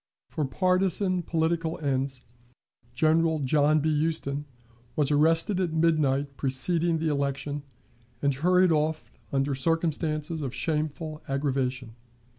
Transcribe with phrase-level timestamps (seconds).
[0.31, 2.23] For partisan political ends,
[2.95, 4.03] General John B.
[4.03, 4.45] Huston
[4.95, 7.61] was arrested at midnight preceding the election,
[8.19, 11.93] and hurried off under circumstances of shameful aggravation.